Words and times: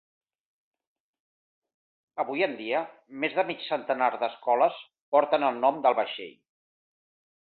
Avui 2.23 2.45
en 2.45 2.55
dia 2.61 2.79
més 3.25 3.37
de 3.41 3.45
mig 3.51 3.61
centenar 3.67 4.09
d'escoles 4.23 4.81
porten 5.17 5.47
el 5.51 5.63
nom 5.67 5.77
del 5.87 5.99
vaixell. 6.03 6.35